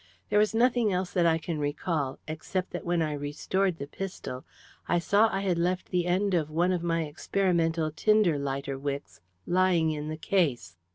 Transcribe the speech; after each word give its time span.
There 0.31 0.39
was 0.39 0.55
nothing 0.55 0.91
else 0.91 1.11
that 1.11 1.27
I 1.27 1.37
can 1.37 1.59
recall, 1.59 2.17
except 2.27 2.71
that 2.71 2.83
when 2.83 3.03
I 3.03 3.13
restored 3.13 3.77
the 3.77 3.85
pistol 3.85 4.43
I 4.87 4.97
saw 4.97 5.29
I 5.31 5.41
had 5.41 5.59
left 5.59 5.91
the 5.91 6.07
end 6.07 6.33
of 6.33 6.49
one 6.49 6.71
of 6.71 6.81
my 6.81 7.03
experimental 7.03 7.91
tinder 7.91 8.39
lighter 8.39 8.79
wicks 8.79 9.21
lying 9.45 9.91
in 9.91 10.07
the 10.07 10.17
case. 10.17 10.75